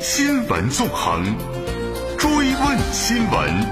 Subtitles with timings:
[0.00, 1.24] 新闻纵横，
[2.18, 3.66] 追问新闻。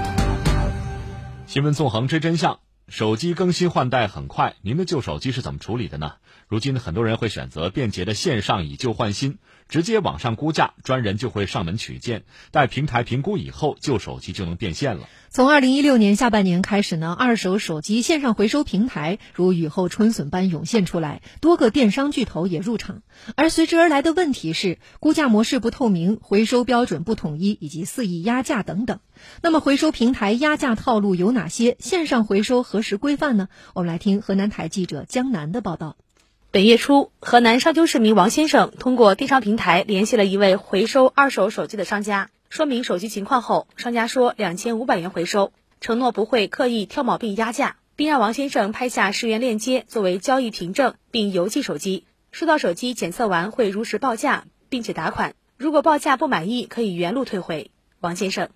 [1.45, 2.59] 新闻纵横追真相。
[2.87, 6.13] 手机更新换代很快，您的旧手机是怎么处理的呢？
[6.47, 15.09] 如今很多人会选择便捷的线上以旧换新，直接网上估价，专人就会上门取件，待平台评估以后，旧手机就能变现了。
[15.35, 23.01] 从二零一六年下半年开始呢，二手手机线上回收平台如雨后春笋般涌现出来，多个电商巨头也入场。
[23.35, 29.01] 而随之而来的问题是，估价模式不透明，回收标准不统一，以及肆意压价等等。
[29.41, 31.75] 那么，回收平台压价套路有哪些？
[31.81, 33.49] 线上回收何时规范呢？
[33.73, 35.97] 我们来听河南台记者江南的报道。
[36.55, 45.51] 本月初，河南商丘市民王先生通过电商平台联系了一位回收二手手机的商家，说明手机情况后，商家说两千五百元回收，
[45.81, 52.05] 承诺不会刻意挑毛病压价，并让王先生拍下十元链接作为交易凭证，并邮寄手机。
[52.31, 55.35] 收到手机检测完会如实报价，并且打款。
[55.57, 57.69] 如果报价不满意，可以原路退回。
[57.99, 58.47] 王先生。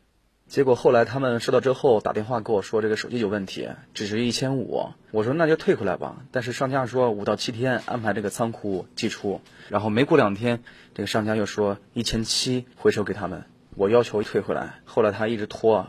[0.49, 4.87] 结果后来他们收到之后打电话跟我说这个手机有问题，只值一千五。
[5.11, 6.23] 我说那就退回来吧。
[6.31, 10.63] 但是商家说五到七天安排这个仓库寄出，然后没过两天，
[10.95, 14.79] 这个商家又说一千七回收给他们，我要求退回来。
[14.85, 15.85] 后来他一直拖。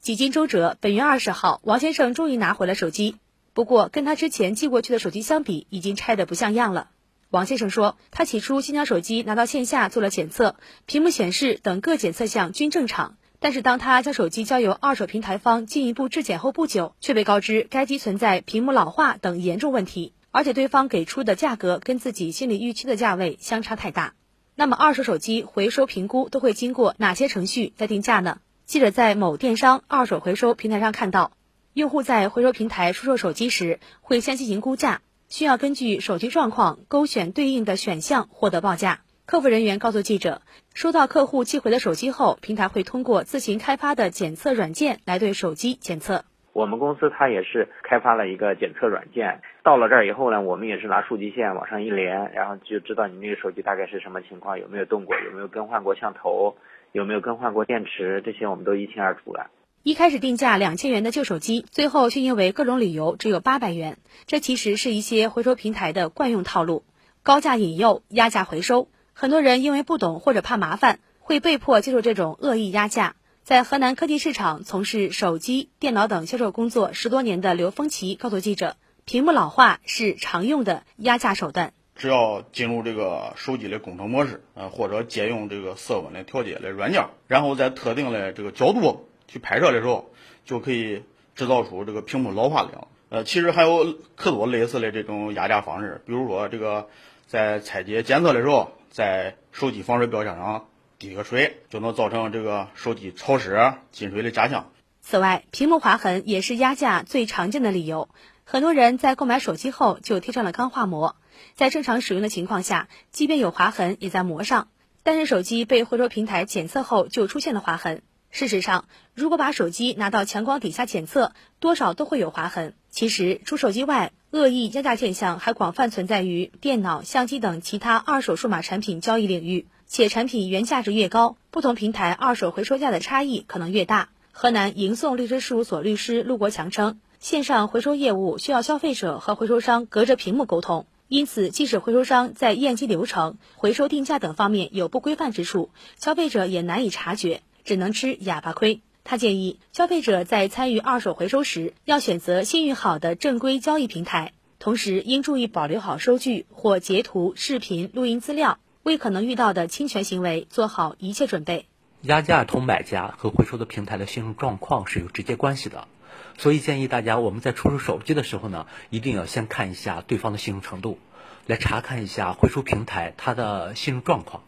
[0.00, 3.16] 几经周折，本月二十号，王先生终于拿回了手机。
[3.54, 6.90] 不过跟他之前寄过去的手机相比，已经拆得不像样了。
[7.30, 13.16] 王先生说，他起初先将手机拿到线下做了检测，屏幕显示等各检测项均正常。
[13.40, 24.14] 但是，当他将手机交由二手平台方进一步质检后不久，却被告知该机存在屏幕老化等严重问题，而且对方给出的价格跟自己心里预期的价位相差太大。
[24.56, 28.40] 那么，二手手机回收评估都会经过哪些程序再定价呢？
[28.66, 31.30] 记者在某电商二手回收平台上看到，
[31.74, 39.02] 用户在回收平台出售手机时，会先进行估价，需要根据手机状况勾选对应的选项获得报价。
[39.30, 40.40] 客服人员告诉记者，
[40.72, 46.24] 收到客户寄回的手机后，平台会通过自行开发的检测软件来对手机检测。
[46.54, 56.56] 我们公司它也是开发了一个检测软件，到了这儿以后呢，我们也是拿数据线往上一连，然后就知道你那个手机大概是什么情况，有没有动过，有没有更换过像头，
[56.92, 59.50] 有没有更换过电池，这些我们都一清二楚了。
[59.82, 66.82] 一开始定价两千元的旧手机，最后却因为各种理由只有八百元，这其实是一些回收平台的惯用套路，
[67.22, 68.88] 高价引诱，压价回收。
[69.20, 73.16] 很多人因为不懂或者怕麻烦，会被迫接受这种恶意压价。
[73.42, 81.72] 在河南科技市场从事手机、电脑等销售工作十多年的刘峰奇告诉记者：“屏幕老化是常用的压价手段。
[81.96, 90.12] 只要进入这个手机的工程模式，呃，或者借用这个色温的调节的软件，然后在特定的这个角度去拍摄的时候，
[90.44, 91.02] 就可以
[91.34, 92.86] 制造出这个屏幕老化的样子。
[93.08, 96.86] 呃，其实还有可多类似的这种压价方式，比如说这个
[97.26, 98.70] 在拆解检测的时候。
[98.90, 100.68] 在手机防水标签上
[100.98, 104.70] 滴个水，就能造成这个手机潮湿、进水的假象。
[105.00, 108.08] 此外，屏幕划痕也是压价最常见的理由。
[108.44, 111.16] 很多人在购买手机后就贴上了钢化膜，
[111.54, 114.68] 在正常使用的情况下，即便有划痕也在膜上。
[115.02, 118.02] 但是手机被回收平台检测后就出现了划痕。
[118.30, 122.74] 事实上，如果把手机拿到强光底下检测，多少都会有划痕。
[122.90, 134.10] 其实，除手机外，恶意压价现象还广泛存在于电脑、相机等其他二手数码产品交易领域，且产品原价值越高，不同平台二手回收价的差异可能越大。
[134.30, 148.82] 河南迎送律师事务所律师陆国强称，线上回收业务需要消费者和回收商隔着屏幕沟通，因此，即使回收商在验机流程、回收定价等方面有不规范之处，消费者也难以察觉，只能吃哑巴亏。
[149.10, 161.64] 他建议消费者在参与二手回收时，要选择信誉好的正规交易平台，同时应注意保留好收据或截图、视频、录音资料，为可能遇到的侵权行为做好一切准备。
[162.02, 165.88] 压价同买家和回收的平台的信用状况是有直接关系的，
[166.36, 170.98] 所以建议大家我们在出售手机的时候呢，一定要先看一下对方的信用程度，
[171.46, 174.42] 来查看一下回收平台它的信用状况。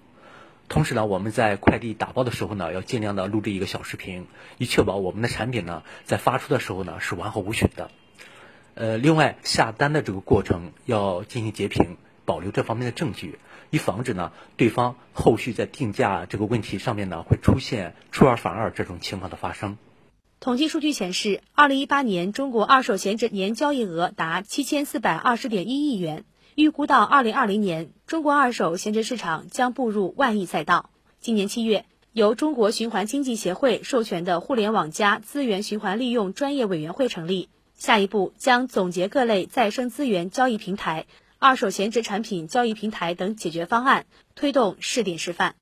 [0.71, 7.91] 同时呢，我们在快递打包的时候呢，要尽量的录制一个小视频，以确保我们的产品呢在发出的时候呢是完好无损的。
[8.75, 13.41] 呃，另外下单的这个过程要进行截屏，保留这方面的证据，
[13.71, 19.77] 以防止呢对方后续在定价这个问题上面呢会出现出尔反尔这种情况的发生。
[20.39, 26.25] 统计数据显示，二零一八年中国二手闲置年交易额达七千四百二十点一亿元。
[26.55, 30.91] 预估到二零二零年，中国二手闲置市场将步入万亿赛道。
[31.21, 41.07] 今年七月，由中国循环经济协会授权的互联网加资源循环利用专业委员会成立，下一步将总结各类再生资源交易平台，
[41.39, 45.55] 二手闲置产品交易平台等解决方案，推动试点示范。